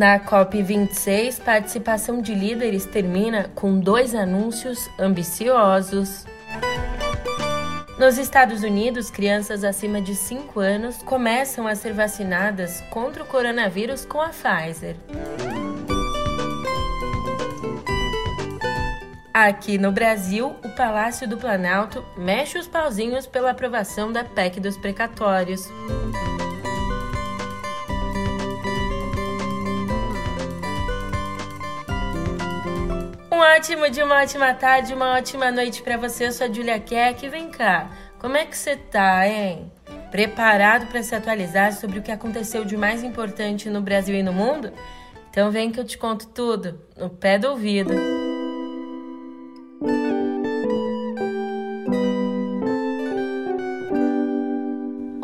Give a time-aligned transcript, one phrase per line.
[0.00, 6.24] Na COP26, participação de líderes termina com dois anúncios ambiciosos.
[7.98, 14.06] Nos Estados Unidos, crianças acima de 5 anos começam a ser vacinadas contra o coronavírus
[14.06, 14.96] com a Pfizer.
[19.34, 24.78] Aqui no Brasil, o Palácio do Planalto mexe os pauzinhos pela aprovação da PEC dos
[24.78, 25.68] precatórios.
[33.60, 36.28] Ótimo dia, uma ótima tarde, uma ótima noite para você.
[36.28, 37.28] Eu sou a Julia Keck.
[37.28, 39.70] Vem cá, como é que você tá, hein?
[40.10, 44.32] Preparado para se atualizar sobre o que aconteceu de mais importante no Brasil e no
[44.32, 44.72] mundo?
[45.30, 47.92] Então vem que eu te conto tudo, no pé do ouvido.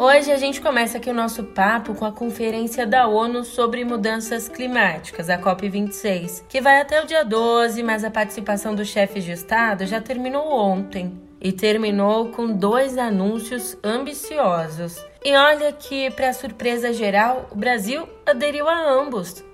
[0.09, 4.49] Hoje a gente começa aqui o nosso papo com a Conferência da ONU sobre Mudanças
[4.49, 9.32] Climáticas, a COP26, que vai até o dia 12, mas a participação dos chefes de
[9.32, 11.21] Estado já terminou ontem.
[11.40, 15.04] E terminou com dois anúncios ambiciosos.
[15.24, 19.45] E olha que, para surpresa geral, o Brasil aderiu a ambos.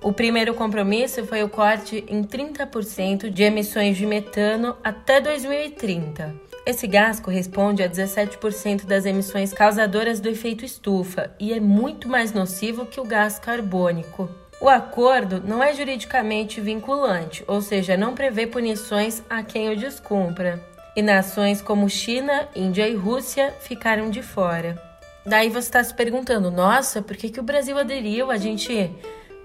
[0.00, 6.46] O primeiro compromisso foi o corte em 30% de emissões de metano até 2030.
[6.66, 12.32] Esse gás corresponde a 17% das emissões causadoras do efeito estufa e é muito mais
[12.32, 14.28] nocivo que o gás carbônico.
[14.60, 20.62] O acordo não é juridicamente vinculante, ou seja, não prevê punições a quem o descumpra.
[20.96, 24.82] E nações como China, Índia e Rússia ficaram de fora.
[25.24, 28.32] Daí você está se perguntando: nossa, por que, que o Brasil aderiu?
[28.32, 28.90] A gente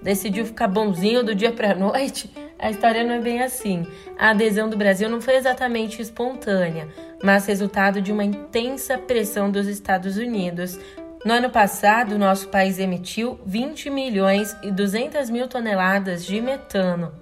[0.02, 2.28] decidiu ficar bonzinho do dia para a noite?
[2.64, 3.86] A história não é bem assim.
[4.18, 6.88] A adesão do Brasil não foi exatamente espontânea,
[7.22, 10.78] mas resultado de uma intensa pressão dos Estados Unidos.
[11.26, 17.12] No ano passado, nosso país emitiu 20 milhões e 200 mil toneladas de metano,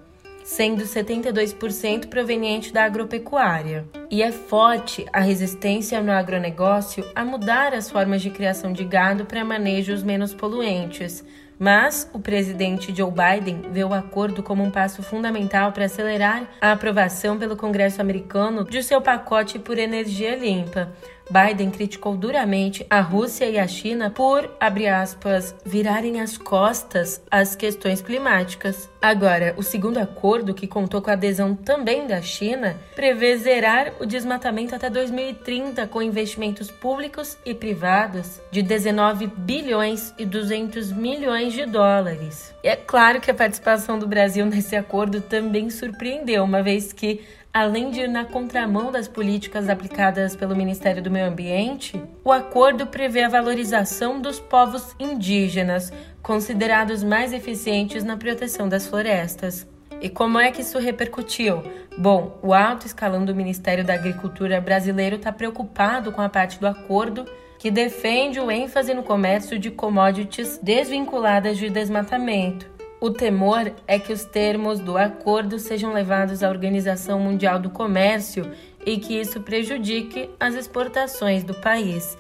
[0.45, 3.87] sendo 72% proveniente da agropecuária.
[4.11, 9.25] E é forte a resistência no agronegócio a mudar as formas de criação de gado
[9.25, 11.25] para manejos menos poluentes.
[11.59, 16.73] Mas o presidente Joe Biden vê o acordo como um passo fundamental para acelerar a
[16.73, 20.93] aprovação pelo Congresso americano de seu pacote por energia limpa.
[21.31, 27.55] Biden criticou duramente a Rússia e a China por, abre aspas, virarem as costas às
[27.55, 28.92] questões climáticas.
[29.03, 34.07] Agora, o segundo acordo, que contou com a adesão também da China, prevê zerar o
[34.07, 41.67] desmatamento até 2030 com investimentos públicos e privados de 19 bilhões e 200 milhões de
[41.67, 42.55] dólares.
[42.63, 47.23] E é claro que a participação do Brasil nesse acordo também surpreendeu, uma vez que
[47.55, 52.87] Além de ir na contramão das políticas aplicadas pelo Ministério do Meio Ambiente, o acordo
[52.87, 55.93] prevê a valorização dos povos indígenas,
[56.23, 59.67] considerados mais eficientes na proteção das florestas.
[60.01, 61.63] E como é que isso repercutiu?
[61.99, 66.67] Bom, o alto escalão do Ministério da Agricultura brasileiro está preocupado com a parte do
[66.67, 67.25] acordo
[67.59, 72.73] que defende o ênfase no comércio de commodities desvinculadas de desmatamento
[73.03, 78.49] o temor é que os termos do acordo sejam levados à Organização Mundial do Comércio
[78.87, 82.17] e que isso prejudique as exportações do país.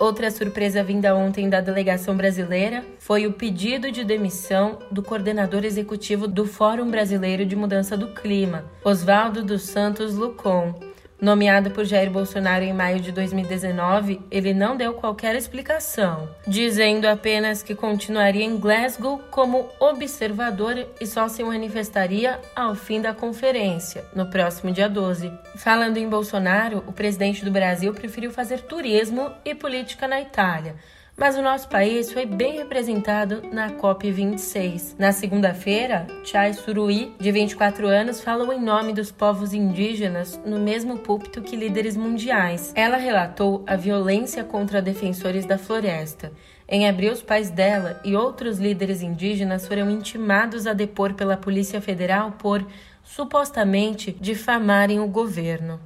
[0.00, 6.26] Outra surpresa vinda ontem da delegação brasileira foi o pedido de demissão do coordenador executivo
[6.26, 10.89] do Fórum Brasileiro de Mudança do Clima, Oswaldo dos Santos Lucon.
[11.20, 17.62] Nomeado por Jair Bolsonaro em maio de 2019, ele não deu qualquer explicação, dizendo apenas
[17.62, 24.30] que continuaria em Glasgow como observador e só se manifestaria ao fim da conferência, no
[24.30, 25.30] próximo dia 12.
[25.56, 30.76] Falando em Bolsonaro, o presidente do Brasil preferiu fazer turismo e política na Itália
[31.20, 34.94] mas o nosso país foi bem representado na COP26.
[34.98, 40.96] Na segunda-feira, Chai Surui, de 24 anos, falou em nome dos povos indígenas no mesmo
[40.96, 42.72] púlpito que líderes mundiais.
[42.74, 46.32] Ela relatou a violência contra defensores da floresta.
[46.66, 51.82] Em abril, os pais dela e outros líderes indígenas foram intimados a depor pela Polícia
[51.82, 52.66] Federal por
[53.04, 55.80] supostamente difamarem o governo.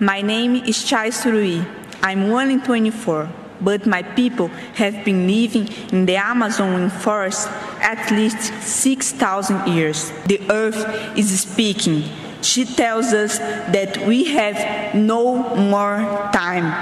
[0.00, 1.64] My name is Chai Surui.
[2.04, 7.48] I'm 1 in 24 but my people have been living in the Amazon forest
[7.80, 10.10] at least 6,000 years.
[10.26, 12.04] The earth is speaking.
[12.42, 16.72] She tells us that we have no more time.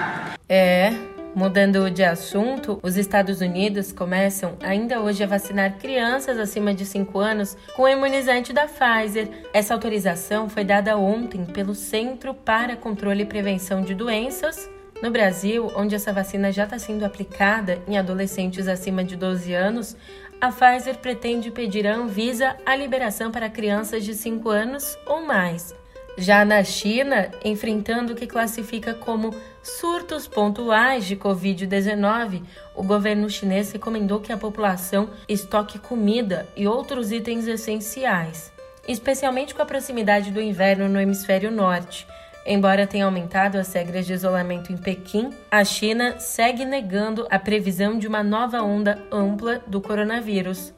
[0.49, 0.93] É,
[1.35, 7.19] Mudando de assunto, os Estados Unidos começam ainda hoje a vacinar crianças acima de 5
[7.21, 9.29] anos com o imunizante da Pfizer.
[9.55, 14.69] Essa autorização foi dada ontem pelo Centro para Controle e Prevenção de Doenças
[15.03, 19.97] no Brasil, onde essa vacina já está sendo aplicada em adolescentes acima de 12 anos,
[20.41, 25.75] a Pfizer pretende pedir à Anvisa a liberação para crianças de 5 anos ou mais.
[26.17, 32.43] Já na China, enfrentando o que classifica como surtos pontuais de Covid-19,
[32.75, 38.53] o governo chinês recomendou que a população estoque comida e outros itens essenciais,
[38.89, 42.07] especialmente com a proximidade do inverno no hemisfério norte.
[42.47, 47.99] Embora tenha aumentado as regras de isolamento em Pequim, a China segue negando a previsão
[47.99, 50.73] de uma nova onda ampla do coronavírus.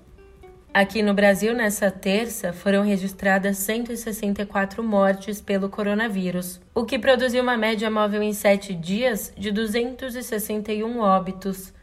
[0.75, 7.59] Aqui no Brasil, nessa terça, foram registradas 164 mortes pelo coronavírus, o que produziu uma
[7.59, 11.75] média móvel em sete dias de 261 óbitos.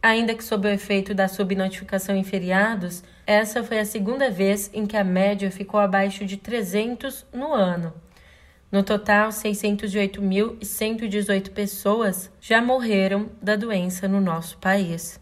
[0.00, 4.86] Ainda que sob o efeito da subnotificação em feriados, essa foi a segunda vez em
[4.86, 7.92] que a média ficou abaixo de 300 no ano.
[8.70, 15.18] No total, 608.118 pessoas já morreram da doença no nosso país.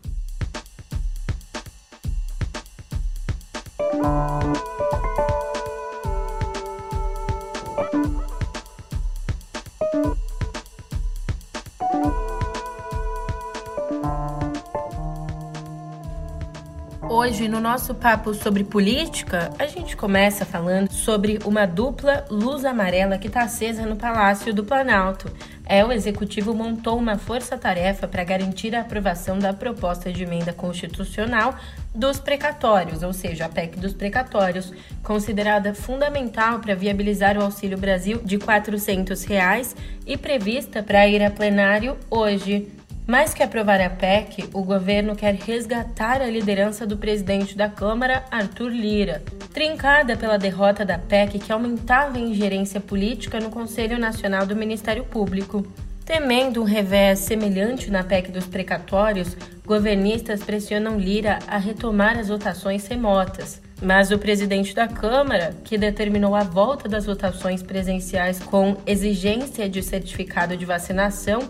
[17.26, 23.19] Hoje, no nosso papo sobre política, a gente começa falando sobre uma dupla luz amarela
[23.19, 25.28] que está acesa no Palácio do Planalto.
[25.67, 31.56] É, o executivo montou uma força-tarefa para garantir a aprovação da proposta de emenda constitucional
[31.93, 34.72] dos precatórios, ou seja, a PEC dos precatórios,
[35.02, 39.75] considerada fundamental para viabilizar o Auxílio Brasil de 400 reais
[40.06, 42.69] e prevista para ir a plenário hoje.
[43.06, 48.25] Mais que aprovar a PEC, o governo quer resgatar a liderança do presidente da Câmara,
[48.32, 49.23] Arthur Lira,
[49.55, 55.05] trincada pela derrota da PEC que aumentava a ingerência política no Conselho Nacional do Ministério
[55.05, 55.64] Público.
[56.05, 62.88] Temendo um revés semelhante na PEC dos precatórios, governistas pressionam Lira a retomar as votações
[62.88, 63.62] remotas.
[63.81, 69.82] Mas o presidente da Câmara, que determinou a volta das votações presenciais com exigência de
[69.82, 71.41] certificado de vacinação,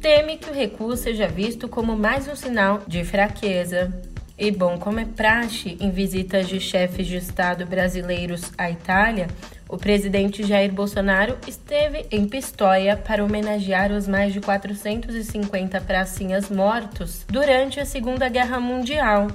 [0.00, 3.92] teme que o recuo seja visto como mais um sinal de fraqueza.
[4.38, 9.26] E bom, como é praxe em visitas de chefes de Estado brasileiros à Itália,
[9.68, 17.24] o presidente Jair Bolsonaro esteve em Pistoia para homenagear os mais de 450 pracinhas mortos
[17.28, 19.26] durante a Segunda Guerra Mundial.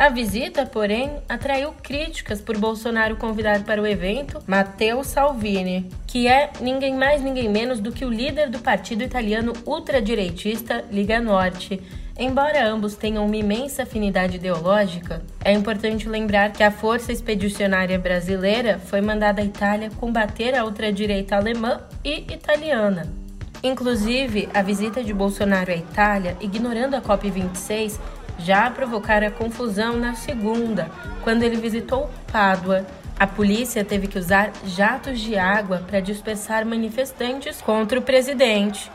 [0.00, 6.50] A visita, porém, atraiu críticas por Bolsonaro convidar para o evento Matteo Salvini, que é
[6.58, 11.82] ninguém mais ninguém menos do que o líder do partido italiano ultradireitista Liga Norte.
[12.18, 18.78] Embora ambos tenham uma imensa afinidade ideológica, é importante lembrar que a Força Expedicionária Brasileira
[18.78, 23.20] foi mandada à Itália combater a ultradireita alemã e italiana.
[23.62, 28.00] Inclusive, a visita de Bolsonaro à Itália, ignorando a COP26,
[28.40, 30.90] já provocara confusão na segunda,
[31.22, 32.86] quando ele visitou Pádua.
[33.18, 38.90] A polícia teve que usar jatos de água para dispersar manifestantes contra o presidente.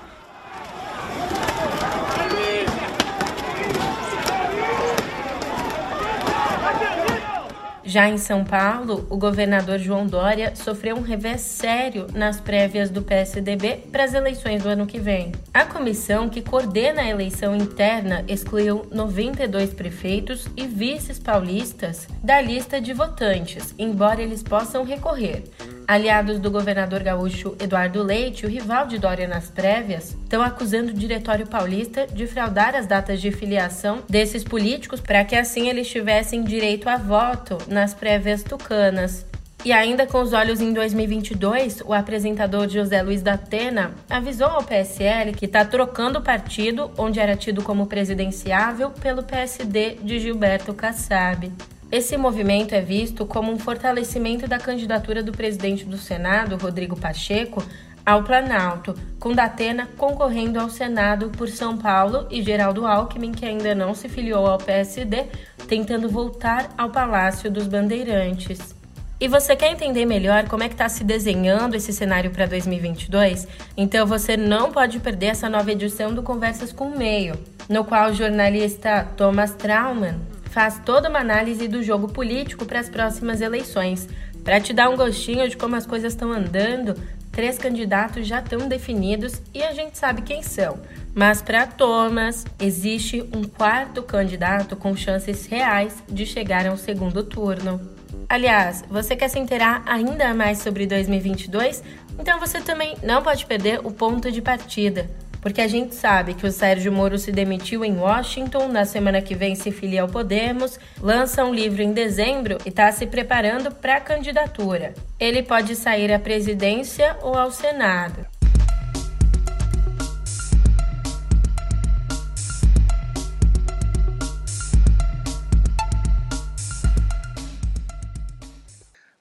[7.96, 13.02] Já em São Paulo, o governador João Dória sofreu um revés sério nas prévias do
[13.02, 15.32] PSDB para as eleições do ano que vem.
[15.54, 22.82] A comissão que coordena a eleição interna excluiu 92 prefeitos e vices paulistas da lista
[22.82, 25.44] de votantes, embora eles possam recorrer.
[25.88, 30.96] Aliados do governador gaúcho Eduardo Leite, o rival de Dória nas prévias, estão acusando o
[30.96, 36.44] Diretório Paulista de fraudar as datas de filiação desses políticos para que assim eles tivessem
[36.44, 39.26] direito a voto nas prévias tucanas.
[39.64, 44.64] E ainda com os olhos em 2022, o apresentador José Luiz da Atena avisou ao
[44.64, 50.74] PSL que está trocando o partido, onde era tido como presidenciável, pelo PSD de Gilberto
[50.74, 51.52] Kassab.
[51.92, 57.64] Esse movimento é visto como um fortalecimento da candidatura do presidente do Senado, Rodrigo Pacheco,
[58.06, 63.74] ao Planalto, com Datena concorrendo ao Senado por São Paulo e Geraldo Alckmin, que ainda
[63.74, 65.26] não se filiou ao PSD,
[65.68, 68.76] tentando voltar ao Palácio dos Bandeirantes.
[69.20, 73.48] E você quer entender melhor como é que está se desenhando esse cenário para 2022?
[73.78, 77.40] Então você não pode perder essa nova edição do Conversas com o Meio,
[77.70, 82.88] no qual o jornalista Thomas Trauman faz toda uma análise do jogo político para as
[82.88, 84.08] próximas eleições.
[84.42, 86.96] Para te dar um gostinho de como as coisas estão andando,
[87.30, 90.80] três candidatos já estão definidos e a gente sabe quem são.
[91.14, 97.82] Mas para Thomas, existe um quarto candidato com chances reais de chegar ao segundo turno.
[98.30, 101.84] Aliás, você quer se inteirar ainda mais sobre 2022?
[102.18, 105.10] Então você também não pode perder o ponto de partida
[105.46, 109.36] porque a gente sabe que o Sérgio Moro se demitiu em Washington, na semana que
[109.36, 113.98] vem se filia ao Podemos, lança um livro em dezembro e está se preparando para
[113.98, 114.96] a candidatura.
[115.20, 118.26] Ele pode sair à presidência ou ao Senado.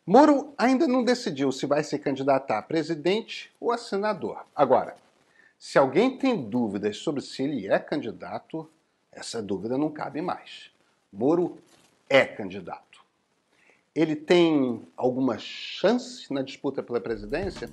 [0.06, 4.46] Moro ainda não decidiu se vai se candidatar a presidente ou a senador.
[4.56, 5.03] Agora,
[5.58, 8.70] se alguém tem dúvidas sobre se ele é candidato,
[9.10, 10.70] essa dúvida não cabe mais.
[11.12, 11.58] Moro
[12.08, 13.02] é candidato.
[13.94, 17.70] Ele tem alguma chance na disputa pela presidência?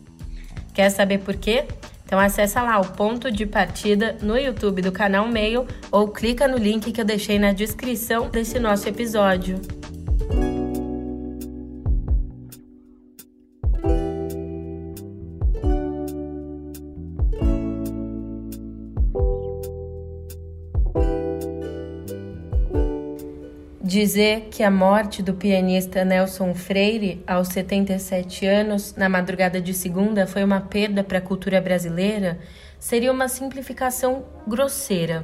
[0.74, 1.66] Quer saber por quê?
[2.06, 6.58] Então acessa lá o ponto de partida no YouTube do canal Meio ou clica no
[6.58, 9.81] link que eu deixei na descrição desse nosso episódio.
[24.02, 30.26] Dizer que a morte do pianista Nelson Freire, aos 77 anos, na madrugada de segunda,
[30.26, 32.40] foi uma perda para a cultura brasileira
[32.80, 35.24] seria uma simplificação grosseira.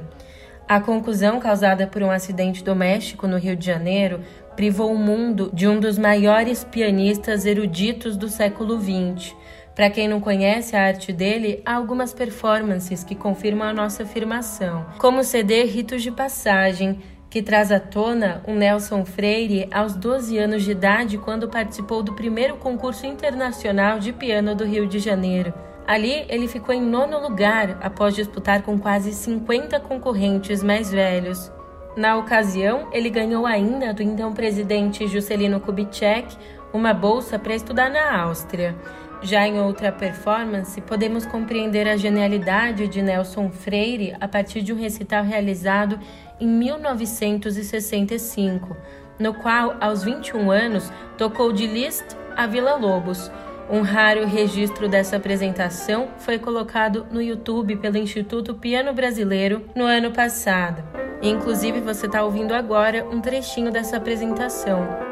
[0.68, 4.20] A conclusão causada por um acidente doméstico no Rio de Janeiro
[4.54, 9.34] privou o mundo de um dos maiores pianistas eruditos do século XX.
[9.74, 14.86] Para quem não conhece a arte dele, há algumas performances que confirmam a nossa afirmação,
[14.98, 20.38] como o CD Ritos de Passagem, que traz à tona o Nelson Freire aos 12
[20.38, 25.52] anos de idade quando participou do primeiro concurso internacional de piano do Rio de Janeiro.
[25.86, 31.50] Ali, ele ficou em nono lugar após disputar com quase 50 concorrentes mais velhos.
[31.96, 36.36] Na ocasião, ele ganhou ainda do então presidente Juscelino Kubitschek
[36.72, 38.76] uma bolsa para estudar na Áustria.
[39.20, 44.76] Já em outra performance, podemos compreender a genialidade de Nelson Freire a partir de um
[44.76, 45.98] recital realizado
[46.40, 48.76] em 1965,
[49.18, 53.28] no qual, aos 21 anos, tocou de Liszt a Vila Lobos.
[53.68, 60.12] Um raro registro dessa apresentação foi colocado no YouTube pelo Instituto Piano Brasileiro no ano
[60.12, 60.80] passado.
[61.20, 65.07] Inclusive, você está ouvindo agora um trechinho dessa apresentação.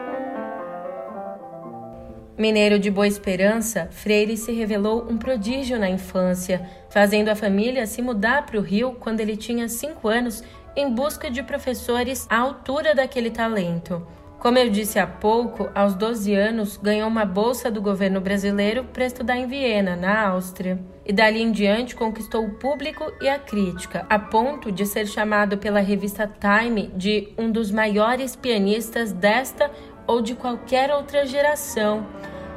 [2.39, 8.03] Mineiro de Boa Esperança, Freire se revelou um prodígio na infância, fazendo a família se
[8.03, 10.45] mudar para o Rio quando ele tinha 5 anos
[10.77, 14.07] em busca de professores à altura daquele talento.
[14.39, 19.07] Como eu disse há pouco, aos 12 anos ganhou uma bolsa do governo brasileiro para
[19.07, 20.79] estudar em Viena, na Áustria.
[21.07, 25.57] E dali em diante conquistou o público e a crítica, a ponto de ser chamado
[25.57, 29.71] pela revista Time de um dos maiores pianistas desta
[30.07, 32.07] ou de qualquer outra geração.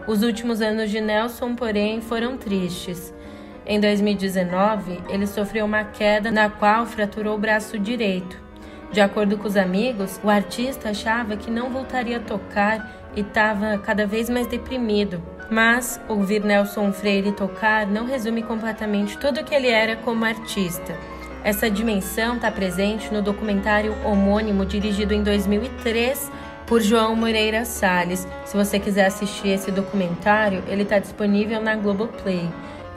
[0.08, 3.14] Os últimos anos de Nelson, porém, foram tristes.
[3.66, 8.38] Em 2019, ele sofreu uma queda na qual fraturou o braço direito.
[8.92, 13.78] De acordo com os amigos, o artista achava que não voltaria a tocar e estava
[13.78, 15.22] cada vez mais deprimido.
[15.52, 20.96] Mas ouvir Nelson Freire tocar não resume completamente tudo o que ele era como artista.
[21.44, 26.32] Essa dimensão está presente no documentário homônimo dirigido em 2003
[26.70, 28.28] por João Moreira Salles.
[28.46, 32.48] Se você quiser assistir esse documentário, ele está disponível na Globoplay.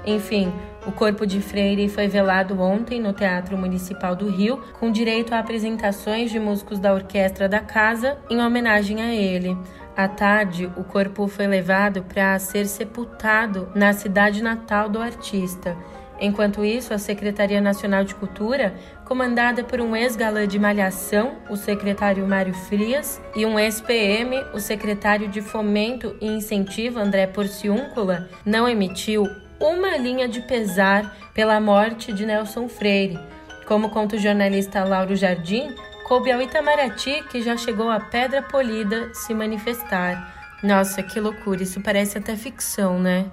[0.05, 0.53] Enfim,
[0.87, 5.39] o corpo de Freire foi velado ontem no Teatro Municipal do Rio, com direito a
[5.39, 9.57] apresentações de músicos da orquestra da casa em homenagem a ele.
[9.97, 15.79] À tarde, o corpo foi levado para ser sepultado na cidade natal do artista.
[16.23, 18.73] Enquanto isso, a Secretaria Nacional de Cultura,
[19.05, 25.27] comandada por um ex-galã de Malhação, o secretário Mário Frias, e um ex-PM, o secretário
[25.27, 29.27] de Fomento e Incentivo, André Porciúncula, não emitiu
[29.59, 33.19] uma linha de pesar pela morte de Nelson Freire.
[33.67, 35.75] Como conta o jornalista Lauro Jardim,
[36.07, 40.57] coube ao Itamaraty, que já chegou a Pedra Polida, se manifestar.
[40.63, 43.29] Nossa, que loucura, isso parece até ficção, né?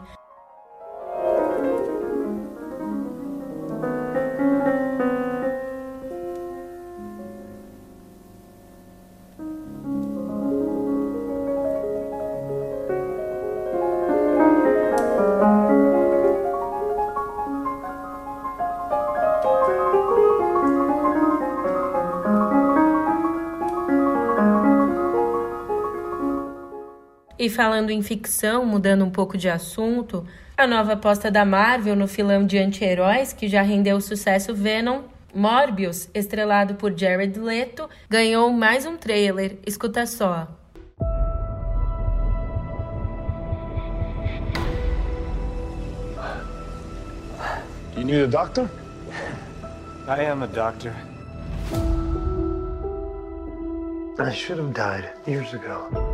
[27.39, 30.27] E falando em ficção, mudando um pouco de assunto,
[30.57, 35.03] a nova aposta da Marvel no filão de anti-heróis, que já rendeu o sucesso Venom,
[35.33, 39.57] Morbius, estrelado por Jared Leto, ganhou mais um trailer.
[39.65, 40.49] Escuta só.
[47.95, 48.69] You need a doctor?
[50.09, 50.93] I am a doctor.
[54.19, 56.08] I should have died years ago.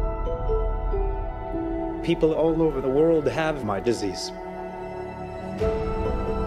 [2.05, 4.31] People all over the world have my disease.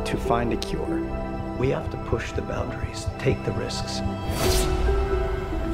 [0.05, 1.03] To find a cure,
[1.59, 4.01] we have to push the boundaries, take the risks.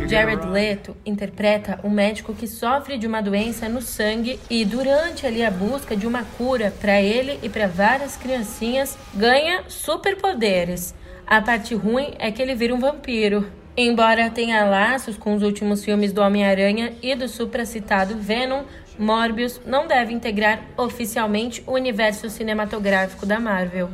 [0.09, 5.45] Jared Leto interpreta um médico que sofre de uma doença no sangue e durante ali
[5.45, 10.95] a busca de uma cura para ele e para várias criancinhas ganha superpoderes.
[11.27, 13.47] A parte ruim é que ele vira um vampiro.
[13.77, 18.63] Embora tenha laços com os últimos filmes do Homem-Aranha e do supracitado Venom,
[18.99, 23.91] Morbius não deve integrar oficialmente o universo cinematográfico da Marvel.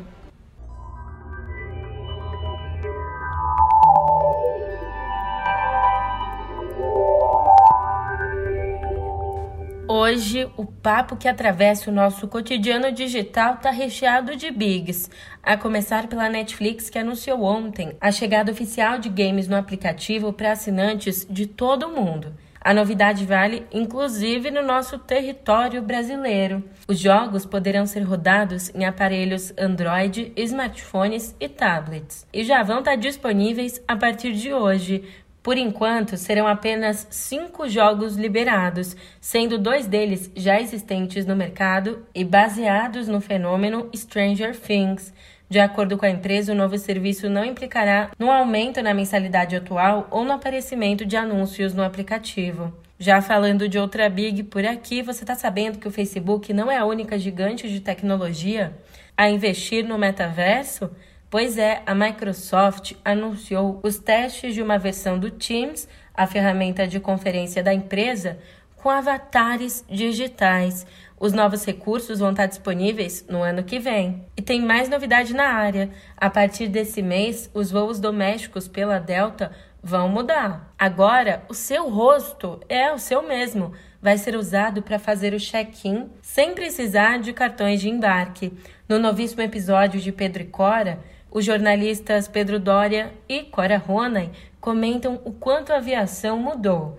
[9.92, 15.10] Hoje, o papo que atravessa o nosso cotidiano digital está recheado de bigs,
[15.42, 20.52] a começar pela Netflix, que anunciou ontem a chegada oficial de games no aplicativo para
[20.52, 22.32] assinantes de todo o mundo.
[22.62, 26.62] A novidade vale inclusive no nosso território brasileiro.
[26.86, 32.96] Os jogos poderão ser rodados em aparelhos Android, smartphones e tablets, e já vão estar
[32.96, 35.04] disponíveis a partir de hoje,
[35.42, 42.24] por enquanto, serão apenas cinco jogos liberados, sendo dois deles já existentes no mercado e
[42.24, 45.14] baseados no fenômeno Stranger Things.
[45.50, 50.06] De acordo com a empresa, o novo serviço não implicará no aumento na mensalidade atual
[50.08, 52.72] ou no aparecimento de anúncios no aplicativo.
[53.00, 56.76] Já falando de outra big por aqui, você está sabendo que o Facebook não é
[56.76, 58.72] a única gigante de tecnologia
[59.16, 60.88] a investir no metaverso?
[61.28, 67.00] Pois é, a Microsoft anunciou os testes de uma versão do Teams, a ferramenta de
[67.00, 68.38] conferência da empresa,
[68.76, 70.86] com avatares digitais.
[71.20, 74.24] Os novos recursos vão estar disponíveis no ano que vem.
[74.34, 75.90] E tem mais novidade na área.
[76.16, 80.72] A partir desse mês, os voos domésticos pela Delta vão mudar.
[80.78, 83.74] Agora, o seu rosto é o seu mesmo.
[84.00, 88.50] Vai ser usado para fazer o check-in sem precisar de cartões de embarque.
[88.88, 95.20] No novíssimo episódio de Pedro e Cora, os jornalistas Pedro Doria e Cora Ronen comentam
[95.22, 96.96] o quanto a aviação mudou.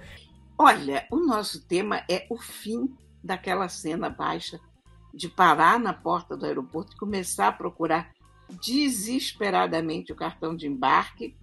[0.59, 2.87] Olha, o nosso tema é o fim
[3.23, 4.59] daquela cena baixa
[5.13, 8.11] de parar na porta do aeroporto e começar a procurar
[8.61, 11.37] desesperadamente o cartão de embarque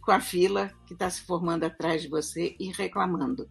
[0.00, 3.48] com a fila que está se formando atrás de você e reclamando.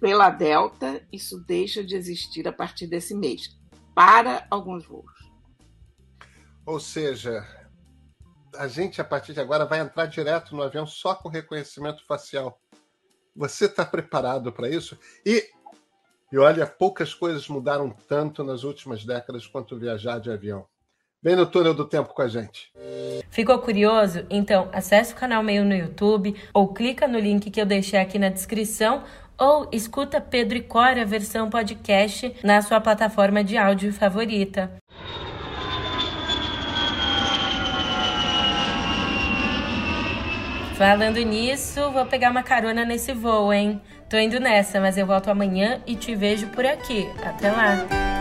[0.00, 3.56] Pela Delta, isso deixa de existir a partir desse mês,
[3.94, 5.12] para alguns voos.
[6.66, 7.46] Ou seja,
[8.56, 12.60] a gente a partir de agora vai entrar direto no avião só com reconhecimento facial.
[13.34, 14.98] Você está preparado para isso?
[15.24, 15.48] E,
[16.32, 20.64] e olha, poucas coisas mudaram tanto nas últimas décadas quanto viajar de avião.
[21.22, 22.72] Vem no túnel do tempo com a gente.
[23.30, 24.26] Ficou curioso?
[24.28, 28.18] Então acesse o canal Meio no YouTube ou clica no link que eu deixei aqui
[28.18, 29.04] na descrição
[29.38, 34.70] ou escuta Pedro e Cora versão podcast na sua plataforma de áudio favorita.
[40.82, 43.80] Falando nisso, vou pegar uma carona nesse voo, hein?
[44.10, 47.08] Tô indo nessa, mas eu volto amanhã e te vejo por aqui.
[47.22, 48.11] Até lá!